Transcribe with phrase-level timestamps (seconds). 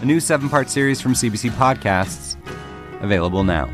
[0.00, 2.34] A new seven part series from CBC Podcasts,
[3.02, 3.66] available now.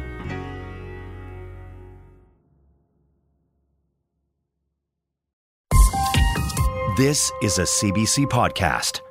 [6.97, 9.03] This is a CBC podcast.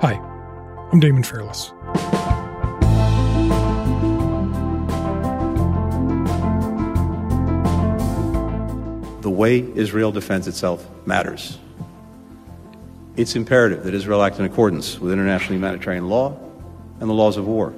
[0.00, 0.14] Hi,
[0.90, 1.72] I'm Damon Fairless.
[9.20, 11.58] The way Israel defends itself matters.
[13.14, 16.34] It's imperative that Israel act in accordance with international humanitarian law
[16.98, 17.74] and the laws of war.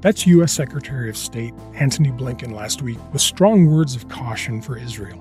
[0.00, 0.52] That's U.S.
[0.52, 5.20] Secretary of State Antony Blinken last week with strong words of caution for Israel.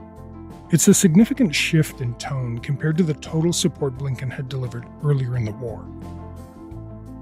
[0.71, 5.35] It's a significant shift in tone compared to the total support Blinken had delivered earlier
[5.35, 5.79] in the war.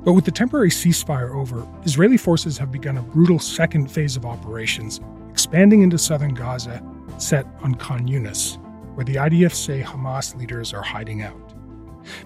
[0.03, 4.27] But with the temporary ceasefire over, Israeli forces have begun a brutal second phase of
[4.27, 4.99] operations,
[5.31, 6.83] expanding into southern Gaza,
[7.17, 8.57] set on Khan Yunis,
[8.95, 11.50] where the IDF say Hamas leaders are hiding out.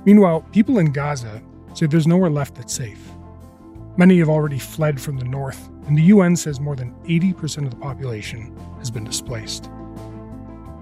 [0.05, 1.41] Meanwhile, people in Gaza
[1.73, 2.99] say there's nowhere left that's safe.
[3.97, 7.69] Many have already fled from the north, and the UN says more than 80% of
[7.71, 9.69] the population has been displaced.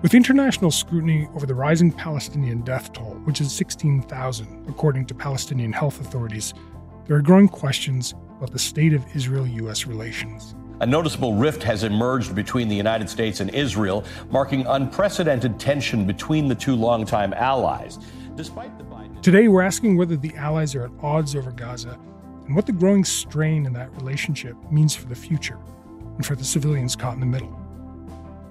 [0.02, 5.72] With international scrutiny over the rising Palestinian death toll, which is 16,000 according to Palestinian
[5.72, 6.54] health authorities,
[7.06, 10.56] there are growing questions about the state of Israel US relations.
[10.82, 16.50] A noticeable rift has emerged between the United States and Israel, marking unprecedented tension between
[16.50, 18.00] the two longtime allies.
[19.22, 22.00] Today, we're asking whether the allies are at odds over Gaza
[22.46, 25.60] and what the growing strain in that relationship means for the future
[26.16, 27.60] and for the civilians caught in the middle.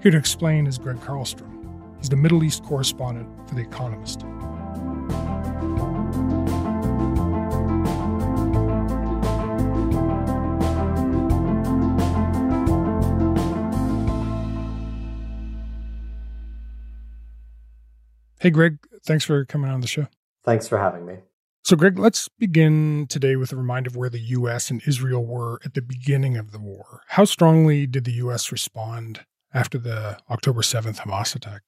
[0.01, 1.49] Here to explain is Gregg Carlstrom.
[1.99, 4.25] He's the Middle East correspondent for The Economist.
[18.43, 20.07] Hey, Gregg, thanks for coming on the show.
[20.43, 21.19] Thanks for having me.
[21.63, 24.69] So, Gregg, let's begin today with a reminder of where the U.S.
[24.69, 27.03] and Israel were at the beginning of the war.
[27.07, 28.51] How strongly did the U.S.
[28.51, 29.21] respond
[29.53, 31.61] after the October 7th Hamas attack?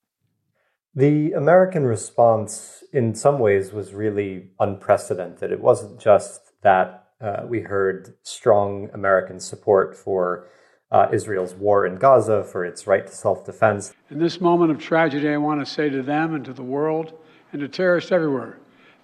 [0.93, 5.53] The American response, in some ways, was really unprecedented.
[5.53, 10.49] It wasn't just that uh, we heard strong American support for
[10.95, 13.93] uh, Israel's war in Gaza, for its right to self defense.
[14.09, 17.11] In this moment of tragedy, I want to say to them and to the world
[17.51, 18.57] and to terrorists everywhere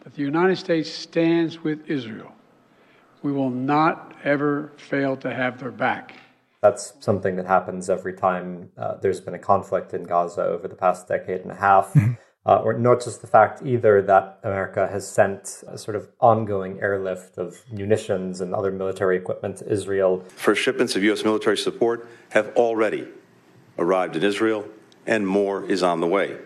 [0.05, 2.31] that the United States stands with Israel.
[3.23, 6.15] We will not ever fail to have their back.
[6.61, 10.75] That's something that happens every time uh, there's been a conflict in Gaza over the
[10.75, 11.93] past decade and a half.
[12.43, 16.79] Uh, or not just the fact either that America has sent a sort of ongoing
[16.81, 20.23] airlift of munitions and other military equipment to Israel.
[20.35, 21.23] First shipments of U.S.
[21.23, 23.07] military support have already
[23.77, 24.67] arrived in Israel,
[25.05, 26.37] and more is on the way.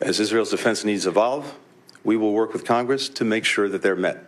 [0.00, 1.56] As Israel's defense needs evolve,
[2.04, 4.24] we will work with Congress to make sure that they're met.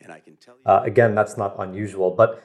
[0.00, 0.70] And I can tell you.
[0.70, 2.42] Uh, again, that's not unusual, but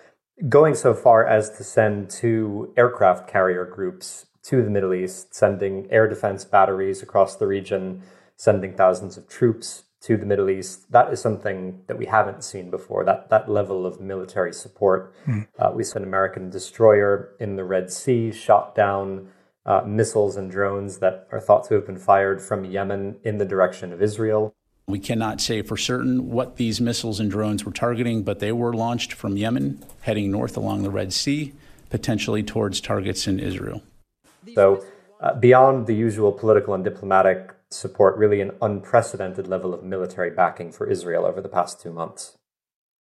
[0.47, 5.87] going so far as to send two aircraft carrier groups to the Middle East, sending
[5.91, 8.01] air defense batteries across the region,
[8.35, 10.91] sending thousands of troops to the Middle East.
[10.91, 13.05] That is something that we haven't seen before.
[13.05, 15.13] That that level of military support.
[15.25, 15.47] Mm.
[15.59, 19.29] Uh, we saw an American destroyer in the Red Sea shot down
[19.65, 23.45] uh, missiles and drones that are thought to have been fired from Yemen in the
[23.45, 24.55] direction of Israel.
[24.87, 28.73] We cannot say for certain what these missiles and drones were targeting, but they were
[28.73, 31.53] launched from Yemen, heading north along the Red Sea,
[31.91, 33.83] potentially towards targets in Israel.
[34.55, 34.83] So,
[35.19, 40.71] uh, beyond the usual political and diplomatic support, really an unprecedented level of military backing
[40.71, 42.37] for Israel over the past two months.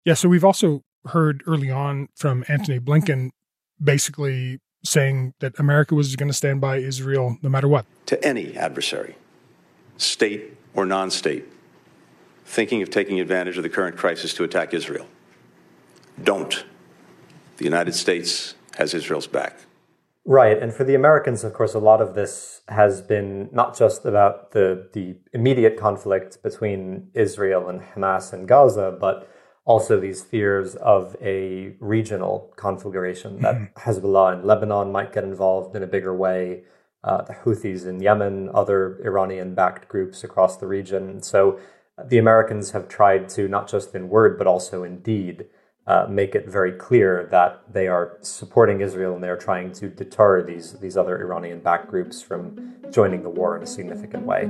[0.04, 3.30] Yeah, so we've also heard early on from Antony Blinken
[3.82, 7.86] basically saying that America was going to stand by Israel no matter what.
[8.06, 9.16] To any adversary,
[9.96, 11.44] state or non state,
[12.44, 15.06] thinking of taking advantage of the current crisis to attack Israel.
[16.22, 16.64] Don't.
[17.58, 19.56] The United States has Israel's back.
[20.30, 20.62] Right.
[20.62, 24.52] And for the Americans, of course, a lot of this has been not just about
[24.52, 29.28] the, the immediate conflict between Israel and Hamas and Gaza, but
[29.64, 33.90] also these fears of a regional configuration that mm-hmm.
[33.90, 36.62] Hezbollah in Lebanon might get involved in a bigger way,
[37.02, 41.24] uh, the Houthis in Yemen, other Iranian backed groups across the region.
[41.24, 41.58] So
[42.06, 45.46] the Americans have tried to, not just in word, but also in deed,
[45.86, 49.88] uh, make it very clear that they are supporting Israel and they are trying to
[49.88, 54.48] deter these, these other Iranian backed groups from joining the war in a significant way.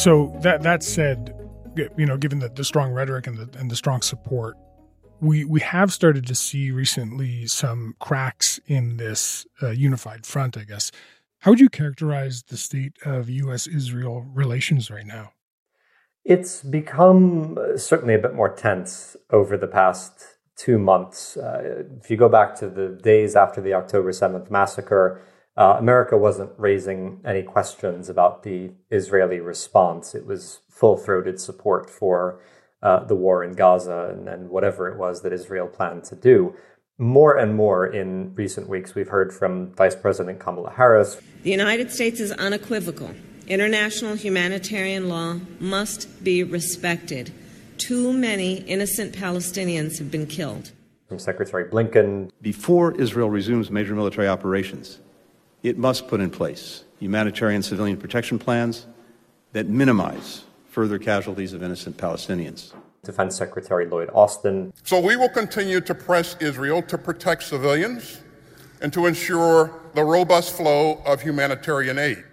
[0.00, 1.34] So that that said,
[1.76, 4.56] you know, given the, the strong rhetoric and the and the strong support,
[5.20, 10.56] we we have started to see recently some cracks in this uh, unified front.
[10.56, 10.90] I guess.
[11.40, 13.66] How would you characterize the state of U.S.
[13.66, 15.32] Israel relations right now?
[16.24, 21.38] It's become uh, certainly a bit more tense over the past two months.
[21.38, 25.22] Uh, if you go back to the days after the October 7th massacre,
[25.56, 30.14] uh, America wasn't raising any questions about the Israeli response.
[30.14, 32.40] It was full throated support for
[32.82, 36.54] uh, the war in Gaza and, and, whatever it was that Israel planned to do.
[36.98, 41.20] More and more in recent weeks, we've heard from Vice President Kamala Harris.
[41.42, 43.14] The United States is unequivocal.
[43.46, 47.32] International humanitarian law must be respected.
[47.78, 50.72] Too many innocent Palestinians have been killed.
[51.08, 52.30] From Secretary Blinken.
[52.40, 55.00] Before Israel resumes major military operations,
[55.62, 58.86] it must put in place humanitarian civilian protection plans
[59.52, 62.72] that minimize further casualties of innocent Palestinians.
[63.02, 64.72] Defense Secretary Lloyd Austin.
[64.84, 68.20] So we will continue to press Israel to protect civilians
[68.80, 72.24] and to ensure the robust flow of humanitarian aid.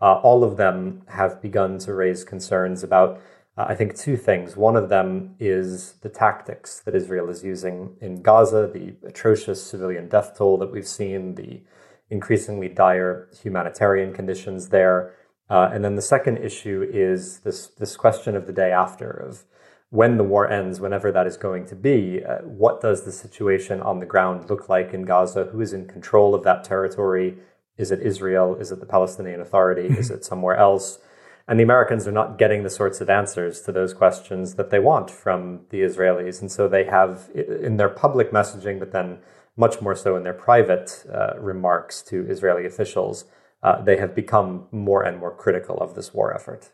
[0.00, 3.20] Uh, all of them have begun to raise concerns about,
[3.56, 4.56] uh, I think, two things.
[4.56, 10.08] One of them is the tactics that Israel is using in Gaza, the atrocious civilian
[10.08, 11.62] death toll that we've seen, the
[12.10, 15.14] increasingly dire humanitarian conditions there.
[15.50, 19.44] Uh, and then the second issue is this this question of the day after of
[19.90, 22.24] when the war ends, whenever that is going to be.
[22.24, 25.44] Uh, what does the situation on the ground look like in Gaza?
[25.52, 27.36] Who is in control of that territory?
[27.76, 28.56] Is it Israel?
[28.56, 29.88] Is it the Palestinian Authority?
[29.98, 30.98] is it somewhere else?
[31.46, 34.78] And the Americans are not getting the sorts of answers to those questions that they
[34.78, 36.40] want from the Israelis.
[36.40, 39.18] And so they have, in their public messaging, but then
[39.58, 43.26] much more so in their private uh, remarks to Israeli officials,
[43.62, 46.70] uh, they have become more and more critical of this war effort.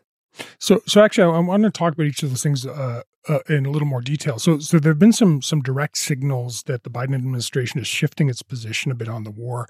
[0.58, 3.66] So, so actually, I, want to talk about each of those things uh, uh, in
[3.66, 4.38] a little more detail.
[4.38, 8.28] So, so there have been some some direct signals that the Biden administration is shifting
[8.28, 9.66] its position a bit on the war.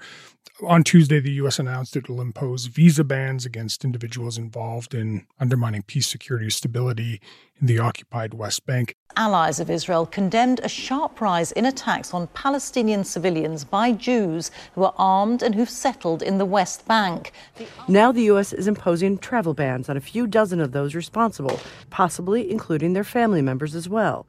[0.67, 1.57] On Tuesday, the U.S.
[1.57, 7.21] announced it will impose visa bans against individuals involved in undermining peace, security, stability
[7.59, 8.95] in the occupied West Bank.
[9.15, 14.83] Allies of Israel condemned a sharp rise in attacks on Palestinian civilians by Jews who
[14.83, 17.31] are armed and who've settled in the West Bank.
[17.87, 18.53] Now the U.S.
[18.53, 21.59] is imposing travel bans on a few dozen of those responsible,
[21.89, 24.27] possibly including their family members as well.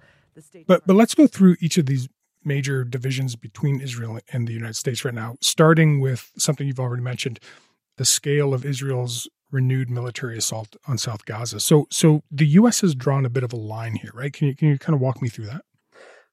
[0.66, 2.08] But but let's go through each of these
[2.44, 7.02] major divisions between Israel and the United States right now, starting with something you've already
[7.02, 7.38] mentioned,
[7.96, 11.60] the scale of Israel's renewed military assault on South Gaza.
[11.60, 14.32] So so the US has drawn a bit of a line here, right?
[14.32, 15.64] Can you can you kind of walk me through that?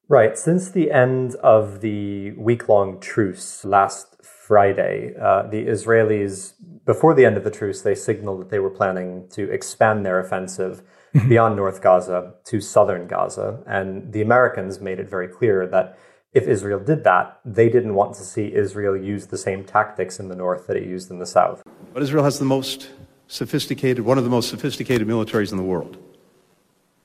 [0.10, 0.38] Right.
[0.38, 6.54] Since the end of the week long truce last Friday, uh, the Israelis,
[6.86, 10.18] before the end of the truce, they signaled that they were planning to expand their
[10.22, 10.82] offensive
[11.14, 11.28] mm-hmm.
[11.28, 13.62] beyond North Gaza to southern Gaza.
[13.68, 16.00] And the Americans made it very clear that
[16.34, 20.30] if Israel did that, they didn't want to see Israel use the same tactics in
[20.30, 21.64] the north that it used in the south.
[21.94, 22.90] But Israel has the most
[23.28, 25.98] sophisticated, one of the most sophisticated militaries in the world.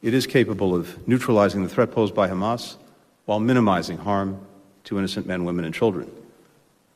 [0.02, 2.76] It is capable of neutralizing the threat posed by Hamas
[3.24, 4.44] while minimizing harm
[4.84, 6.10] to innocent men, women, and children.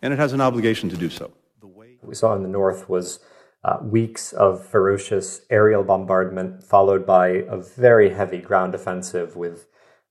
[0.02, 1.30] And it has an obligation to do so.
[1.60, 3.20] What we saw in the north was
[3.64, 9.66] uh, weeks of ferocious aerial bombardment, followed by a very heavy ground offensive with,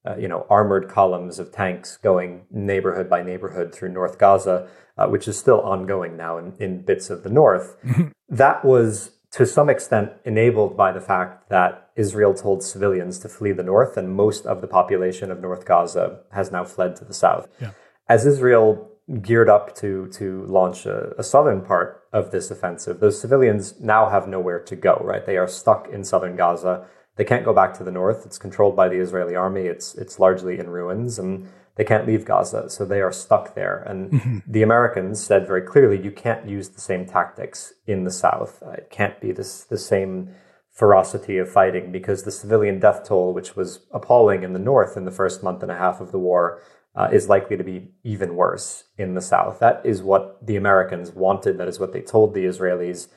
[0.06, 5.08] uh, you know, armored columns of tanks going neighborhood by neighborhood through North Gaza, uh,
[5.08, 7.78] which is still ongoing now in, in bits of the north.
[7.84, 8.08] Mm-hmm.
[8.30, 13.52] that was to some extent enabled by the fact that Israel told civilians to flee
[13.52, 17.14] the north, and most of the population of North Gaza has now fled to the
[17.14, 17.48] south.
[17.60, 17.72] Yeah.
[18.08, 23.20] As Israel geared up to to launch a, a, southern part of this offensive, those
[23.20, 25.02] civilians now have nowhere to go.
[25.04, 26.86] Right, they are stuck in southern Gaza.
[27.18, 28.26] They can't go back to the north.
[28.26, 29.62] It's controlled by the Israeli army.
[29.62, 33.84] It's it's largely in ruins, and they can't leave Gaza, so they are stuck there.
[33.88, 34.38] And mm-hmm.
[34.48, 38.62] the Americans said very clearly, you can't use the same tactics in the South.
[38.66, 40.30] Uh, it can't be this the same
[40.72, 45.06] ferocity of fighting because the civilian death toll, which was appalling in the North in
[45.06, 46.62] the first month and a half of the war,
[46.96, 49.60] uh, is likely to be even worse in the South.
[49.60, 51.58] That is what the Americans wanted.
[51.58, 53.08] That is what they told the Israelis.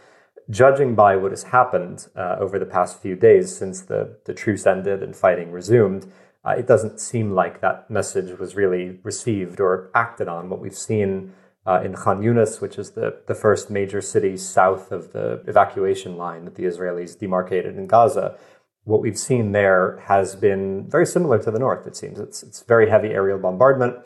[0.51, 4.67] Judging by what has happened uh, over the past few days since the, the truce
[4.67, 6.11] ended and fighting resumed,
[6.45, 10.49] uh, it doesn't seem like that message was really received or acted on.
[10.49, 11.35] What we've seen
[11.67, 16.17] uh, in Khan Yunis, which is the, the first major city south of the evacuation
[16.17, 18.39] line that the Israelis demarcated in Gaza,
[18.85, 22.19] what we've seen there has been very similar to the north, it seems.
[22.19, 23.97] It's, it's very heavy aerial bombardment.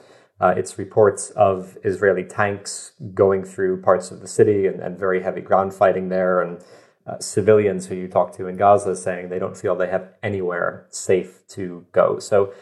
[0.41, 5.23] Uh, it's reports of Israeli tanks going through parts of the city and, and very
[5.23, 6.62] heavy ground fighting there, and
[7.07, 10.87] uh, civilians who you talk to in Gaza saying they don't feel they have anywhere
[10.91, 12.19] safe to go.
[12.19, 12.53] So,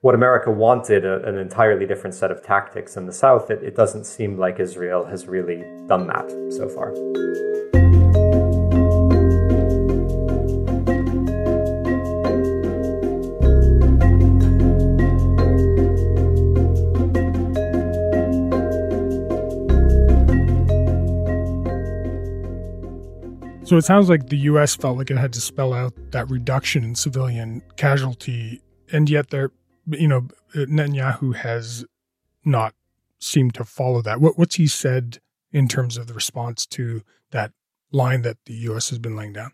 [0.00, 3.76] what America wanted, a, an entirely different set of tactics in the south, it, it
[3.76, 7.59] doesn't seem like Israel has really done that so far.
[23.70, 24.74] So it sounds like the U.S.
[24.74, 28.60] felt like it had to spell out that reduction in civilian casualty,
[28.90, 29.52] and yet there,
[29.86, 31.84] you know, Netanyahu has
[32.44, 32.74] not
[33.20, 34.20] seemed to follow that.
[34.20, 35.20] What, what's he said
[35.52, 37.52] in terms of the response to that
[37.92, 38.90] line that the U.S.
[38.90, 39.52] has been laying down?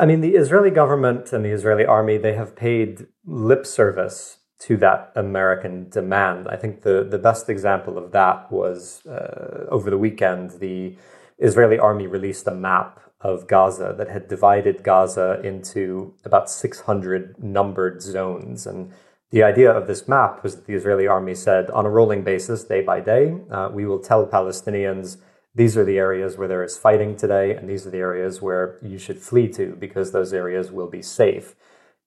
[0.00, 4.78] I mean, the Israeli government and the Israeli army, they have paid lip service to
[4.78, 6.48] that American demand.
[6.48, 10.96] I think the, the best example of that was uh, over the weekend, the
[11.36, 18.00] Israeli army released a map of Gaza that had divided Gaza into about 600 numbered
[18.00, 18.66] zones.
[18.66, 18.92] And
[19.32, 22.62] the idea of this map was that the Israeli army said, on a rolling basis,
[22.62, 25.16] day by day, uh, we will tell Palestinians
[25.56, 28.78] these are the areas where there is fighting today, and these are the areas where
[28.82, 31.56] you should flee to because those areas will be safe.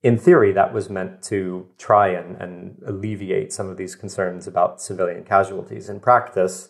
[0.01, 4.81] In theory, that was meant to try and, and alleviate some of these concerns about
[4.81, 5.89] civilian casualties.
[5.89, 6.69] In practice,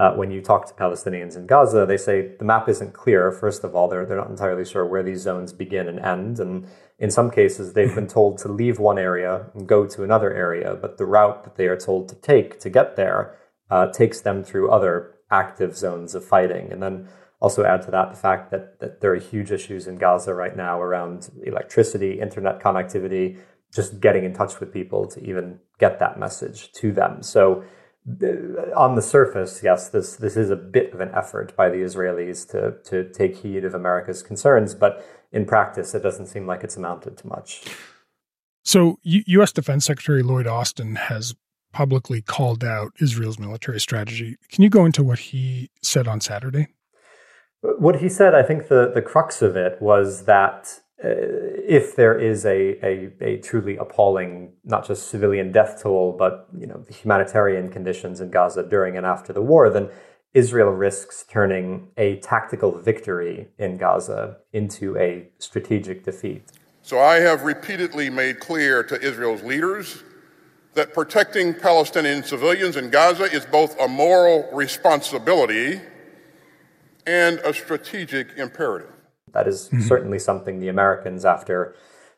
[0.00, 3.30] uh, when you talk to Palestinians in Gaza, they say the map isn't clear.
[3.30, 6.40] First of all, they're, they're not entirely sure where these zones begin and end.
[6.40, 6.66] And
[6.98, 10.74] in some cases, they've been told to leave one area and go to another area,
[10.74, 13.36] but the route that they are told to take to get there
[13.70, 16.72] uh, takes them through other active zones of fighting.
[16.72, 17.06] And then
[17.38, 20.56] also add to that the fact that, that there are huge issues in Gaza right
[20.56, 23.38] now around electricity, internet connectivity,
[23.70, 27.22] just getting in touch with people to even get that message to them.
[27.22, 27.64] So
[28.76, 32.48] on the surface, yes, this this is a bit of an effort by the Israelis
[32.50, 36.76] to to take heed of America's concerns, but in practice, it doesn't seem like it's
[36.76, 37.62] amounted to much.
[38.64, 39.52] So, U- U.S.
[39.52, 41.34] Defense Secretary Lloyd Austin has
[41.72, 44.36] publicly called out Israel's military strategy.
[44.50, 46.68] Can you go into what he said on Saturday?
[47.60, 51.08] What he said, I think the the crux of it was that Uh,
[51.66, 56.66] if there is a, a, a, truly appalling, not just civilian death toll, but you
[56.66, 59.88] know humanitarian conditions in Gaza during and after the war, then
[60.34, 66.42] Israel risks turning a tactical victory in Gaza into a strategic defeat.
[66.82, 70.04] So I have repeatedly made clear to Israel's leaders
[70.74, 75.80] that protecting Palestinian civilians in Gaza is both a moral responsibility
[77.06, 78.99] and a strategic imperative.
[79.32, 79.82] That is mm-hmm.
[79.82, 81.74] certainly something the Americans, after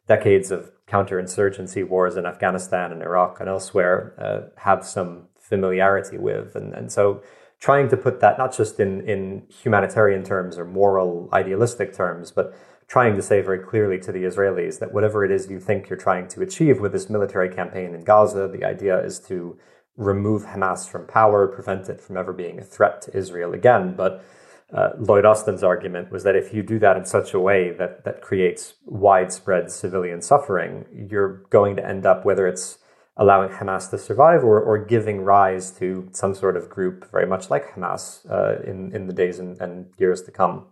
[0.06, 6.54] decades of counterinsurgency wars in Afghanistan and Iraq and elsewhere, uh, have some familiarity with.
[6.54, 7.22] And, and so
[7.60, 12.54] trying to put that not just in, in humanitarian terms or moral, idealistic terms, but
[12.88, 15.98] trying to say very clearly to the Israelis that whatever it is you think you're
[15.98, 19.56] trying to achieve with this military campaign in Gaza, the idea is to
[19.96, 23.94] remove Hamas from power, prevent it from ever being a threat to Israel again.
[23.96, 24.24] But
[24.72, 28.04] uh, Lloyd Austin's argument was that if you do that in such a way that,
[28.04, 32.78] that creates widespread civilian suffering, you're going to end up, whether it's
[33.16, 37.50] allowing Hamas to survive or, or giving rise to some sort of group very much
[37.50, 40.66] like Hamas uh, in, in the days and, and years to come.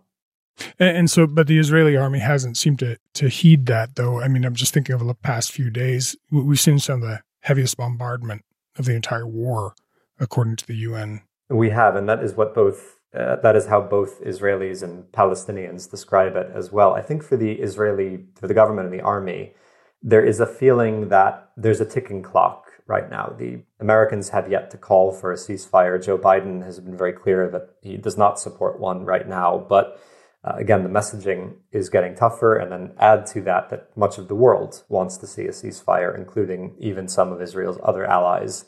[0.79, 4.19] And, and, so, but the Israeli army hasn't seemed to, to heed that, though.
[4.19, 6.15] I mean, I'm just thinking of the past few days.
[6.31, 8.43] We've seen some of the heaviest bombardment
[8.77, 9.75] of the entire war,
[10.19, 11.21] according to the UN.
[11.49, 15.89] We have, and that is what both uh, that is how both Israelis and Palestinians
[15.89, 16.93] describe it as well.
[16.93, 19.53] I think for the Israeli, for the government and the army,
[20.01, 23.35] there is a feeling that there's a ticking clock right now.
[23.37, 26.03] The Americans have yet to call for a ceasefire.
[26.03, 29.65] Joe Biden has been very clear that he does not support one right now.
[29.69, 30.01] But
[30.43, 32.57] uh, again, the messaging is getting tougher.
[32.57, 36.17] And then add to that that much of the world wants to see a ceasefire,
[36.17, 38.65] including even some of Israel's other allies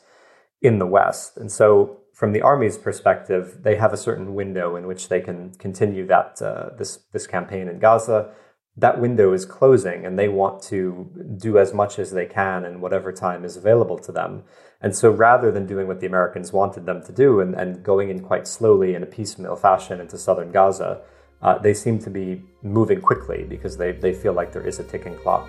[0.62, 1.36] in the West.
[1.36, 5.52] And so from the army's perspective, they have a certain window in which they can
[5.54, 8.30] continue that uh, this this campaign in Gaza.
[8.76, 12.80] That window is closing, and they want to do as much as they can in
[12.80, 14.44] whatever time is available to them.
[14.80, 18.10] And so, rather than doing what the Americans wanted them to do and, and going
[18.10, 21.02] in quite slowly in a piecemeal fashion into southern Gaza,
[21.42, 24.84] uh, they seem to be moving quickly because they, they feel like there is a
[24.84, 25.48] ticking clock.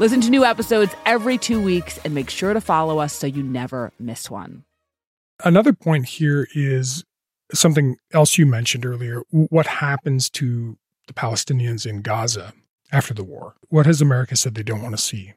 [0.00, 3.42] Listen to new episodes every two weeks and make sure to follow us so you
[3.42, 4.62] never miss one.
[5.44, 7.04] Another point here is
[7.52, 9.22] something else you mentioned earlier.
[9.30, 10.78] What happens to
[11.08, 12.52] the Palestinians in Gaza
[12.92, 13.56] after the war?
[13.70, 15.32] What has America said they don't want to see?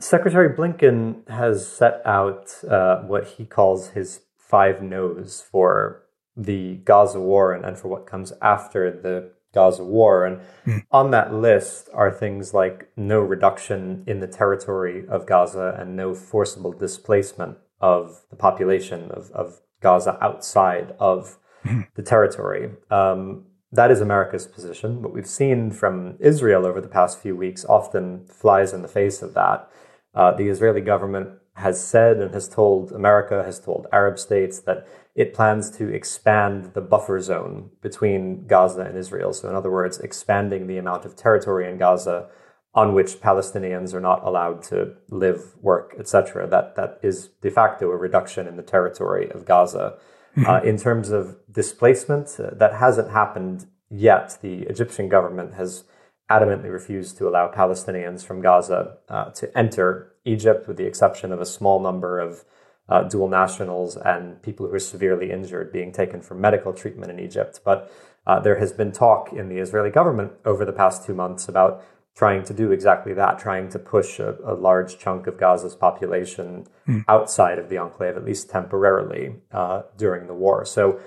[0.00, 6.04] Secretary Blinken has set out uh, what he calls his five no's for
[6.36, 10.24] the Gaza war and, and for what comes after the Gaza war.
[10.26, 10.84] And mm.
[10.90, 16.14] on that list are things like no reduction in the territory of Gaza and no
[16.14, 21.86] forcible displacement of the population of, of Gaza outside of mm.
[21.94, 22.70] the territory.
[22.90, 25.02] Um, that is America's position.
[25.02, 29.20] What we've seen from Israel over the past few weeks often flies in the face
[29.20, 29.68] of that.
[30.14, 34.86] Uh, the Israeli government has said and has told America, has told Arab states that
[35.14, 39.32] it plans to expand the buffer zone between Gaza and Israel.
[39.32, 42.28] So, in other words, expanding the amount of territory in Gaza
[42.74, 46.48] on which Palestinians are not allowed to live, work, etc.
[46.48, 49.96] That that is de facto a reduction in the territory of Gaza.
[50.36, 50.50] Mm-hmm.
[50.50, 54.36] Uh, in terms of displacement, uh, that hasn't happened yet.
[54.42, 55.84] The Egyptian government has
[56.30, 61.40] adamantly refused to allow Palestinians from Gaza uh, to enter Egypt, with the exception of
[61.40, 62.44] a small number of
[62.88, 67.18] uh, dual nationals and people who are severely injured being taken for medical treatment in
[67.18, 67.60] Egypt.
[67.64, 67.90] But
[68.26, 71.82] uh, there has been talk in the Israeli government over the past two months about
[72.16, 76.66] trying to do exactly that, trying to push a, a large chunk of Gaza's population
[76.86, 77.04] mm.
[77.08, 80.64] outside of the enclave, at least temporarily, uh, during the war.
[80.64, 81.00] So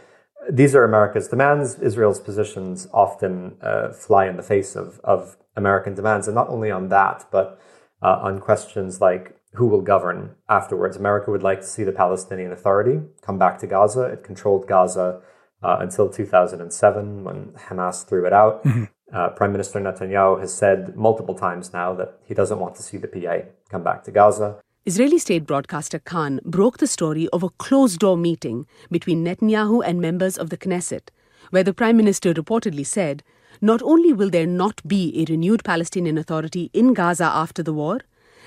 [0.50, 1.80] these are America's demands.
[1.80, 6.71] Israel's positions often uh, fly in the face of, of American demands, and not only
[6.71, 7.60] on that, but
[8.02, 10.97] uh, on questions like who will govern afterwards.
[10.97, 14.04] America would like to see the Palestinian Authority come back to Gaza.
[14.04, 15.21] It controlled Gaza
[15.63, 18.63] uh, until 2007 when Hamas threw it out.
[18.63, 18.84] Mm-hmm.
[19.12, 22.97] Uh, Prime Minister Netanyahu has said multiple times now that he doesn't want to see
[22.97, 24.62] the PA come back to Gaza.
[24.88, 30.00] Israeli state broadcaster Kan broke the story of a closed door meeting between Netanyahu and
[30.00, 31.10] members of the Knesset,
[31.50, 33.21] where the Prime Minister reportedly said
[33.60, 38.00] not only will there not be a renewed Palestinian Authority in Gaza after the war,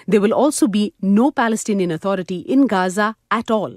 [0.08, 3.76] there will also be no Palestinian Authority in Gaza at all.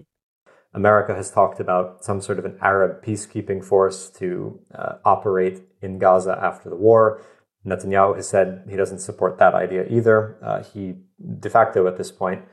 [0.74, 6.00] America has talked about some sort of an Arab peacekeeping force to uh, operate in
[6.00, 7.22] Gaza after the war.
[7.66, 10.38] Netanyahu has said he doesn't support that idea either.
[10.42, 10.96] Uh, he
[11.40, 12.44] de facto at this point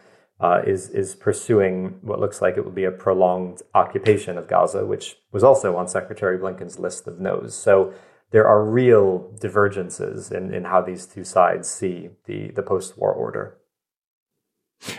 [0.41, 4.87] uh, is is pursuing what looks like it will be a prolonged occupation of Gaza,
[4.87, 7.55] which was also on Secretary Blinken's list of no's.
[7.55, 7.93] So
[8.31, 13.59] there are real divergences in, in how these two sides see the, the post-war order.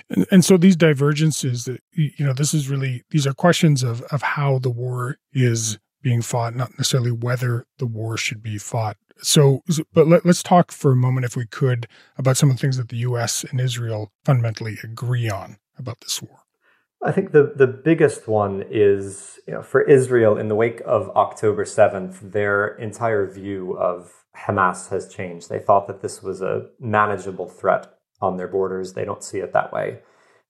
[0.10, 4.04] And, and so these divergences that you know this is really these are questions of
[4.04, 8.98] of how the war is being fought not necessarily whether the war should be fought
[9.22, 9.62] so
[9.94, 11.88] but let, us talk for a moment if we could
[12.18, 16.22] about some of the things that the US and Israel fundamentally agree on about this
[16.22, 16.40] war
[17.04, 21.10] I think the, the biggest one is you know, for Israel in the wake of
[21.16, 25.50] October 7th, their entire view of Hamas has changed.
[25.50, 28.94] They thought that this was a manageable threat on their borders.
[28.94, 30.02] They don't see it that way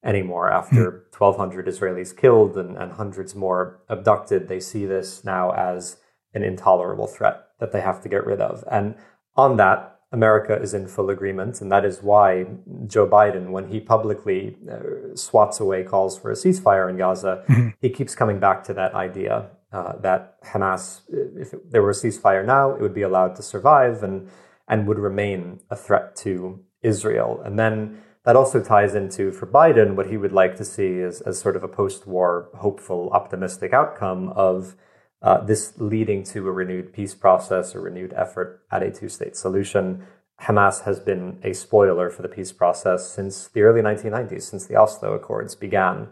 [0.03, 0.51] anymore.
[0.51, 1.69] After 1,200 hmm.
[1.69, 5.97] Israelis killed and, and hundreds more abducted, they see this now as
[6.33, 8.63] an intolerable threat that they have to get rid of.
[8.71, 8.95] And
[9.35, 11.61] on that, America is in full agreement.
[11.61, 12.45] And that is why
[12.85, 17.69] Joe Biden, when he publicly uh, swats away calls for a ceasefire in Gaza, mm-hmm.
[17.79, 21.93] he keeps coming back to that idea uh, that Hamas, if it, there were a
[21.93, 24.29] ceasefire now, it would be allowed to survive and,
[24.67, 27.41] and would remain a threat to Israel.
[27.45, 31.21] And then that also ties into, for Biden, what he would like to see as,
[31.21, 34.75] as sort of a post war, hopeful, optimistic outcome of
[35.21, 39.35] uh, this leading to a renewed peace process, a renewed effort at a two state
[39.35, 40.05] solution.
[40.43, 44.75] Hamas has been a spoiler for the peace process since the early 1990s, since the
[44.75, 46.09] Oslo Accords began.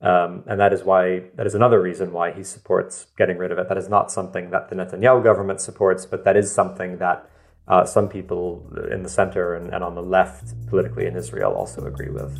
[0.00, 3.58] Um, and that is why, that is another reason why he supports getting rid of
[3.58, 3.68] it.
[3.68, 7.28] That is not something that the Netanyahu government supports, but that is something that
[7.68, 11.84] uh, some people in the center and, and on the left politically in Israel also
[11.84, 12.32] agree with.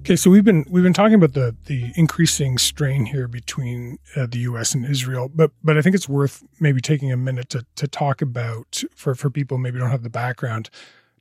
[0.00, 4.26] Okay, so we've been we've been talking about the the increasing strain here between uh,
[4.26, 4.74] the U.S.
[4.74, 8.20] and Israel, but but I think it's worth maybe taking a minute to to talk
[8.20, 10.68] about for for people maybe don't have the background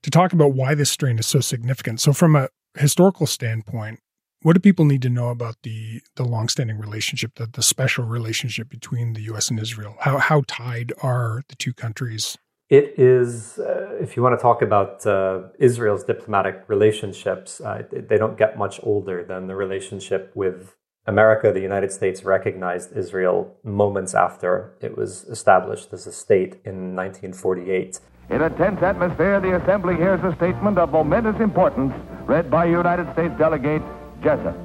[0.04, 2.00] to talk about why this strain is so significant.
[2.00, 4.00] So from a historical standpoint,
[4.44, 8.70] what do people need to know about the the longstanding relationship, the the special relationship
[8.70, 9.50] between the U.S.
[9.50, 9.96] and Israel?
[10.02, 12.38] How how tied are the two countries?
[12.70, 18.18] It is, uh, if you want to talk about uh, Israel's diplomatic relationships, uh, they
[18.18, 21.52] don't get much older than the relationship with America.
[21.52, 28.00] The United States recognized Israel moments after it was established as a state in 1948.
[28.30, 31.94] In a tense atmosphere, the Assembly hears a statement of momentous importance
[32.26, 33.82] read by United States Delegate
[34.24, 34.58] Jessup.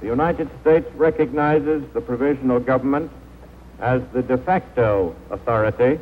[0.00, 3.10] The United States recognizes the provisional government
[3.80, 6.00] as the de facto authority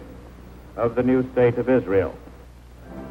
[0.76, 2.14] of the new state of Israel.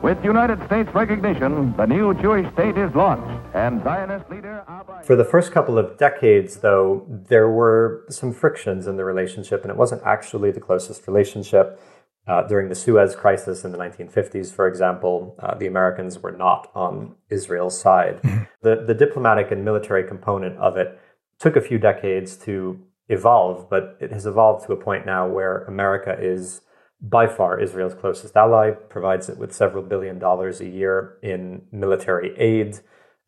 [0.02, 5.04] With United States recognition, the new Jewish state is launched, and Zionist leader Abba...
[5.04, 9.70] For the first couple of decades, though, there were some frictions in the relationship, and
[9.70, 11.80] it wasn't actually the closest relationship.
[12.28, 16.70] Uh, during the Suez Crisis in the 1950s, for example, uh, the Americans were not
[16.76, 18.22] on Israel's side.
[18.22, 18.44] Mm-hmm.
[18.62, 21.00] The, the diplomatic and military component of it
[21.40, 22.80] took a few decades to
[23.10, 26.62] evolve, but it has evolved to a point now where America is
[27.02, 32.38] by far Israel's closest ally, provides it with several billion dollars a year in military
[32.38, 32.80] aid,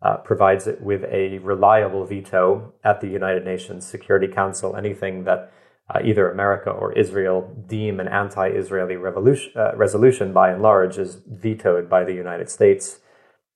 [0.03, 4.75] uh, provides it with a reliable veto at the United Nations Security Council.
[4.75, 5.51] Anything that
[5.89, 11.21] uh, either America or Israel deem an anti Israeli uh, resolution by and large is
[11.27, 12.99] vetoed by the United States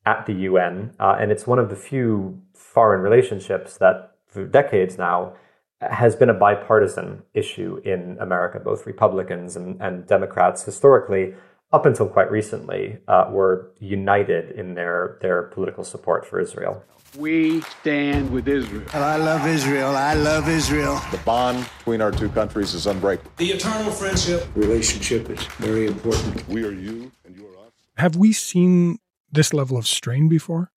[0.06, 0.94] at the UN.
[1.00, 5.34] Uh, and it's one of the few foreign relationships that for decades now
[5.82, 8.60] has been a bipartisan issue in America.
[8.60, 11.36] Both Republicans and, and Democrats historically,
[11.72, 16.84] up until quite recently, uh, were united in their, their political support for Israel.
[17.16, 18.86] We stand with Israel.
[18.94, 19.96] I love Israel.
[19.96, 21.00] I love Israel.
[21.12, 23.32] The bond between our two countries is unbreakable.
[23.38, 26.48] The eternal friendship relationship is very important.
[26.48, 27.72] We are you and you are us.
[27.98, 29.00] Have we seen
[29.32, 30.72] this level of strain before?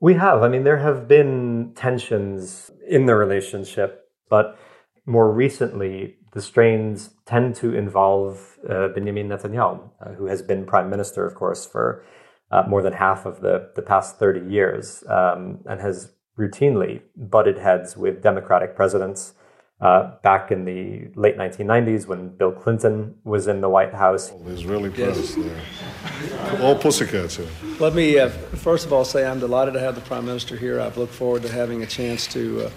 [0.00, 0.42] We have.
[0.42, 4.58] I mean, there have been tensions in the relationship, but
[5.06, 10.90] more recently, the strains tend to involve uh, Benjamin Netanyahu, uh, who has been prime
[10.90, 12.04] minister, of course, for
[12.50, 17.58] uh, more than half of the, the past 30 years um, and has routinely butted
[17.58, 19.34] heads with Democratic presidents
[19.80, 24.32] uh, back in the late 1990s when Bill Clinton was in the White House.
[24.32, 25.60] Oh, Israeli press there.
[26.62, 27.48] All pussycats here.
[27.78, 30.80] Let me uh, first of all say I'm delighted to have the Prime Minister here.
[30.80, 32.70] I've looked forward to having a chance to, uh,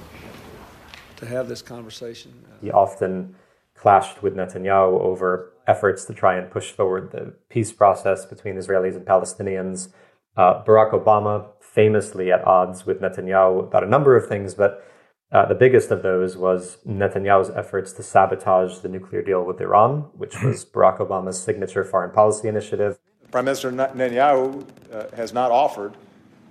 [1.18, 2.34] to have this conversation.
[2.62, 3.34] He often
[3.80, 8.96] clashed with Netanyahu over efforts to try and push forward the peace process between Israelis
[8.96, 9.90] and Palestinians.
[10.36, 14.84] Uh, Barack Obama, famously at odds with Netanyahu about a number of things, but
[15.32, 20.10] uh, the biggest of those was Netanyahu's efforts to sabotage the nuclear deal with Iran,
[20.14, 22.98] which was Barack Obama's signature foreign policy initiative.
[23.32, 25.94] Prime Minister Netanyahu uh, has not offered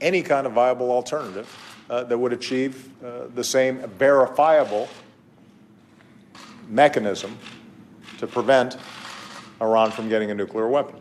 [0.00, 1.48] any kind of viable alternative
[1.90, 4.88] uh, that would achieve uh, the same verifiable
[6.68, 7.38] mechanism
[8.18, 8.76] to prevent
[9.60, 11.00] Iran from getting a nuclear weapon.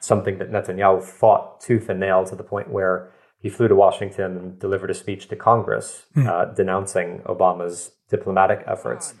[0.00, 4.36] Something that Netanyahu fought tooth and nail to the point where he flew to Washington
[4.36, 6.26] and delivered a speech to Congress mm.
[6.26, 9.14] uh, denouncing Obama's diplomatic efforts.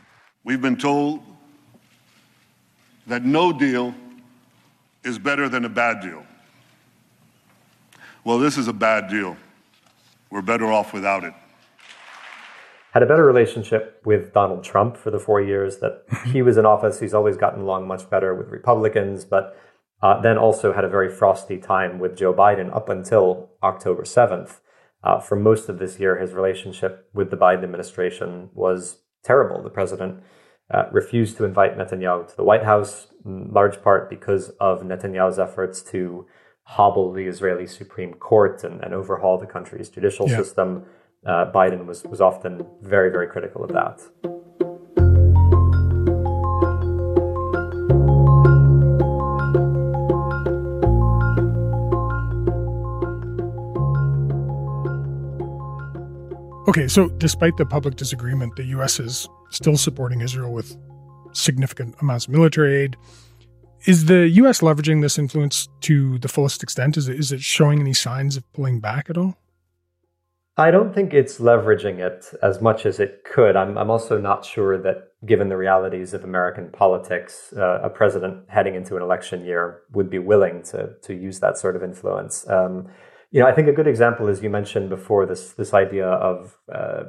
[0.44, 1.20] We've been told
[3.06, 3.94] that no deal
[5.04, 6.24] is better than a bad deal.
[8.24, 9.36] Well, this is a bad deal.
[10.30, 11.32] We're better off without it.
[12.98, 16.66] Had a better relationship with Donald Trump for the four years that he was in
[16.66, 16.98] office.
[16.98, 19.56] He's always gotten along much better with Republicans, but
[20.02, 24.58] uh, then also had a very frosty time with Joe Biden up until October 7th.
[25.04, 29.62] Uh, for most of this year, his relationship with the Biden administration was terrible.
[29.62, 30.20] The president
[30.68, 35.38] uh, refused to invite Netanyahu to the White House, in large part because of Netanyahu's
[35.38, 36.26] efforts to
[36.64, 40.38] hobble the Israeli Supreme Court and, and overhaul the country's judicial yeah.
[40.38, 40.84] system.
[41.26, 44.00] Uh, Biden was, was often very, very critical of that.
[56.68, 59.00] Okay, so despite the public disagreement, the U.S.
[59.00, 60.76] is still supporting Israel with
[61.32, 62.96] significant amounts of military aid.
[63.86, 64.60] Is the U.S.
[64.60, 66.96] leveraging this influence to the fullest extent?
[66.96, 69.36] Is it, is it showing any signs of pulling back at all?
[70.58, 73.54] I don't think it's leveraging it as much as it could.
[73.54, 78.44] I'm, I'm also not sure that, given the realities of American politics, uh, a president
[78.48, 82.34] heading into an election year would be willing to, to use that sort of influence.
[82.48, 82.88] Um,
[83.30, 86.56] You know, I think a good example, as you mentioned before, this this idea of
[86.78, 87.02] uh,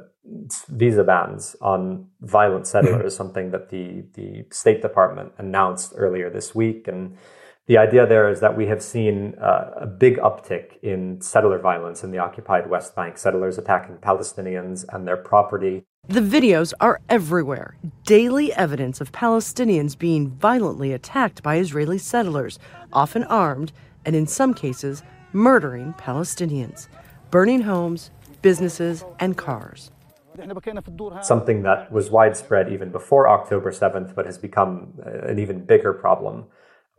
[0.68, 6.88] visa bans on violent settlers, something that the the State Department announced earlier this week,
[6.88, 7.16] and
[7.70, 12.02] the idea there is that we have seen uh, a big uptick in settler violence
[12.02, 15.84] in the occupied West Bank, settlers attacking Palestinians and their property.
[16.08, 17.76] The videos are everywhere.
[18.02, 22.58] Daily evidence of Palestinians being violently attacked by Israeli settlers,
[22.92, 23.70] often armed,
[24.04, 26.88] and in some cases, murdering Palestinians,
[27.30, 28.10] burning homes,
[28.42, 29.92] businesses, and cars.
[31.22, 36.46] Something that was widespread even before October 7th, but has become an even bigger problem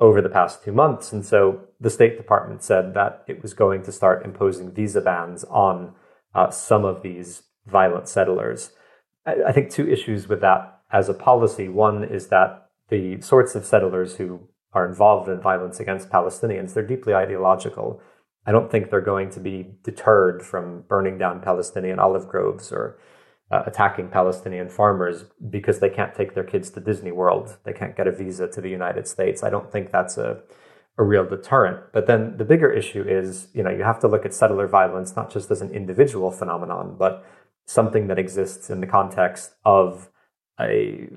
[0.01, 1.13] over the past two months.
[1.13, 5.43] And so the State Department said that it was going to start imposing visa bans
[5.45, 5.93] on
[6.33, 8.71] uh, some of these violent settlers.
[9.25, 11.69] I, I think two issues with that as a policy.
[11.69, 16.85] One is that the sorts of settlers who are involved in violence against Palestinians, they're
[16.85, 18.01] deeply ideological.
[18.45, 22.97] I don't think they're going to be deterred from burning down Palestinian olive groves or
[23.51, 27.57] uh, attacking Palestinian farmers because they can't take their kids to Disney World.
[27.65, 29.43] They can't get a visa to the United States.
[29.43, 30.41] I don't think that's a,
[30.97, 31.91] a real deterrent.
[31.91, 35.15] But then the bigger issue is, you know, you have to look at settler violence
[35.15, 37.25] not just as an individual phenomenon, but
[37.65, 40.09] something that exists in the context of
[40.59, 41.09] a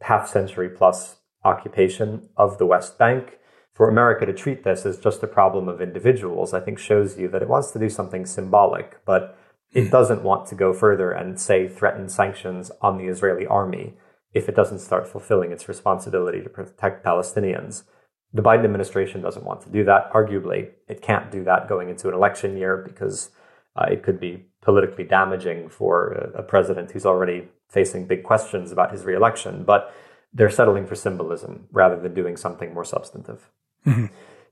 [0.00, 3.38] half century plus occupation of the West Bank.
[3.72, 7.28] For America to treat this as just a problem of individuals, I think shows you
[7.28, 9.38] that it wants to do something symbolic, but
[9.72, 13.94] it doesn't want to go further and say threaten sanctions on the Israeli army
[14.32, 17.84] if it doesn't start fulfilling its responsibility to protect Palestinians.
[18.32, 20.12] The Biden administration doesn't want to do that.
[20.12, 23.30] Arguably, it can't do that going into an election year because
[23.76, 28.70] uh, it could be politically damaging for a, a president who's already facing big questions
[28.70, 29.64] about his reelection.
[29.64, 29.94] But
[30.32, 33.48] they're settling for symbolism rather than doing something more substantive.
[33.86, 34.06] Mm-hmm.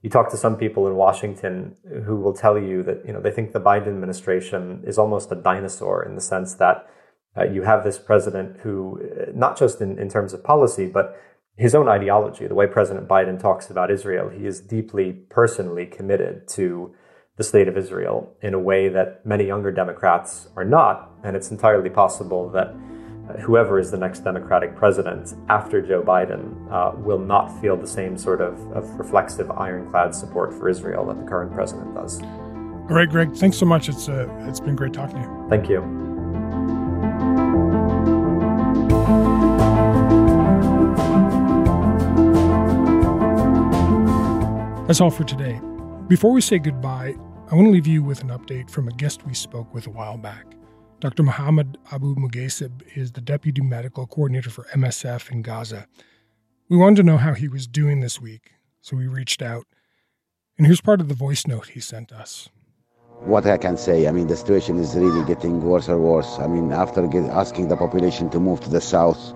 [0.07, 3.33] You talk to some people in Washington who will tell you that you know they
[3.33, 6.89] think the Biden administration is almost a dinosaur in the sense that
[7.37, 11.21] uh, you have this president who, uh, not just in, in terms of policy, but
[11.57, 16.47] his own ideology, the way President Biden talks about Israel, he is deeply personally committed
[16.51, 16.95] to
[17.37, 21.11] the state of Israel in a way that many younger Democrats are not.
[21.25, 22.73] And it's entirely possible that
[23.41, 28.17] whoever is the next Democratic president after Joe Biden uh, will not feel the same
[28.17, 32.23] sort of, of reflexive, ironclad support for Israel that the current president does.
[32.23, 33.89] All right, Gregg, thanks so much.
[33.89, 35.47] It's, uh, it's been great talking to you.
[35.51, 35.81] Thank you.
[44.87, 45.61] That's all for today.
[46.07, 47.17] Before we say goodbye,
[47.51, 49.91] I want to leave you with an update from a guest we spoke with a
[49.91, 50.56] while back.
[50.99, 51.23] Dr.
[51.23, 55.87] Mohammed Abu Mughaisib is the Deputy Medical Coordinator for MSF in Gaza.
[56.71, 59.67] We wanted to know how he was doing this week, so we reached out.
[60.57, 62.49] And here's part of the voice note he sent us.
[63.21, 66.39] What I can say, I mean, the situation is really getting worse and worse.
[66.39, 69.35] I mean, after get, asking the population to move to the south,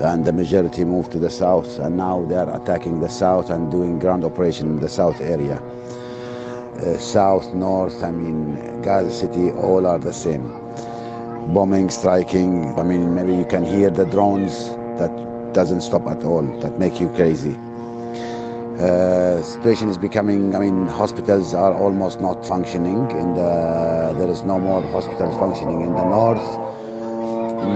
[0.00, 3.70] and the majority moved to the south, and now they are attacking the south and
[3.70, 5.60] doing ground operation in the south area.
[6.78, 10.42] Uh, south, north, I mean, Gaza City, all are the same
[11.52, 12.72] bombing, striking.
[12.78, 14.68] I mean, maybe you can hear the drones
[15.00, 15.10] that
[15.52, 17.56] doesn't stop at all, that make you crazy.
[18.78, 24.44] Uh, situation is becoming, I mean, hospitals are almost not functioning and the, there is
[24.44, 26.46] no more hospitals functioning in the north.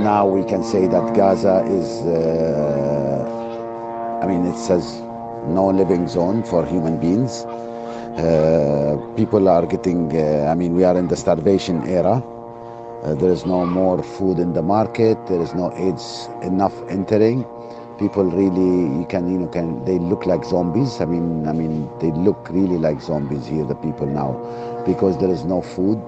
[0.05, 5.01] Now we can say that Gaza is, uh, I mean, it says
[5.49, 7.45] no living zone for human beings.
[8.16, 12.22] Uh, people are getting, uh, I mean, we are in the starvation era.
[13.03, 15.16] Uh, there is no more food in the market.
[15.29, 17.44] There is no aids enough entering.
[17.98, 21.01] People really, you can, you know, can they look like zombies?
[21.01, 23.64] I mean, I mean, they look really like zombies here.
[23.64, 24.33] The people now,
[24.87, 25.98] because there is no food.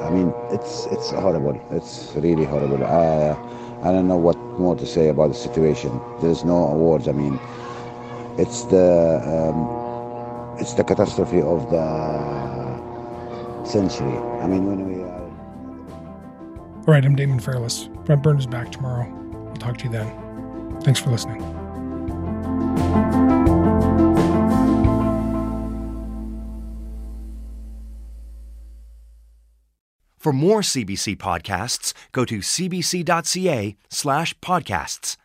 [0.00, 1.60] I mean, it's it's horrible.
[1.70, 2.84] It's really horrible.
[2.84, 6.00] I don't know what more to say about the situation.
[6.20, 7.08] There is no words.
[7.08, 7.38] I mean,
[8.38, 9.83] it's the um,
[10.58, 14.16] it's the catastrophe of the century.
[14.40, 15.02] I mean, when we.
[15.02, 15.24] Are...
[16.86, 17.88] All right, I'm Damon Fairless.
[18.04, 19.06] Front Burner is back tomorrow.
[19.48, 20.80] I'll talk to you then.
[20.82, 21.40] Thanks for listening.
[30.24, 35.18] For more CBC podcasts, go to cbc.ca slash podcasts.